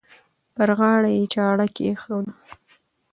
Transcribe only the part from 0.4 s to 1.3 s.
پر غاړه یې